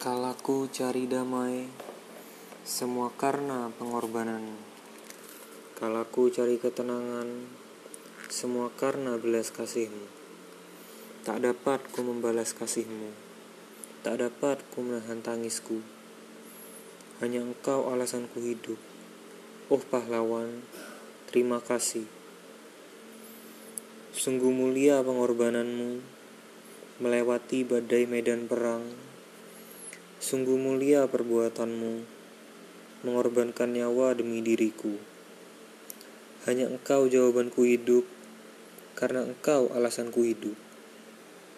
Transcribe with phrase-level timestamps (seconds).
[0.00, 1.68] Kalaku cari damai,
[2.64, 4.56] semua karena pengorbananmu.
[5.76, 7.28] Kalaku cari ketenangan,
[8.32, 10.08] semua karena belas kasihmu.
[11.20, 13.12] Tak dapat ku membalas kasihmu,
[14.00, 15.84] tak dapat ku menahan tangisku.
[17.20, 18.80] Hanya engkau alasanku hidup.
[19.68, 20.64] Oh pahlawan,
[21.28, 22.08] terima kasih.
[24.16, 26.00] Sungguh mulia pengorbananmu,
[27.04, 29.09] melewati badai medan perang
[30.30, 32.06] Sungguh mulia perbuatanmu,
[33.02, 34.94] mengorbankan nyawa demi diriku.
[36.46, 38.06] Hanya engkau jawabanku hidup,
[38.94, 40.54] karena engkau alasanku hidup.